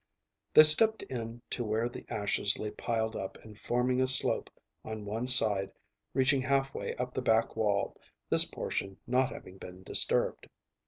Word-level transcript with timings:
They 0.55 0.63
stepped 0.63 1.03
in 1.03 1.43
to 1.51 1.63
where 1.63 1.87
the 1.87 2.07
ashes 2.09 2.57
lay 2.57 2.71
piled 2.71 3.15
up 3.15 3.37
and 3.43 3.55
forming 3.55 4.01
a 4.01 4.07
slope 4.07 4.49
on 4.83 5.05
one 5.05 5.27
side 5.27 5.69
reaching 6.15 6.41
half 6.41 6.73
way 6.73 6.95
up 6.95 7.13
the 7.13 7.21
back 7.21 7.55
wall, 7.55 7.95
this 8.27 8.45
portion 8.45 8.97
not 9.05 9.31
having 9.31 9.59
been 9.59 9.83
disturbed. 9.83 10.47